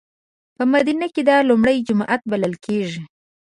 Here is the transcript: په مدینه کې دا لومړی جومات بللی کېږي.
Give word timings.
په 0.55 0.63
مدینه 0.73 1.07
کې 1.13 1.21
دا 1.29 1.37
لومړی 1.49 1.77
جومات 1.87 2.21
بللی 2.31 2.57
کېږي. 2.65 3.01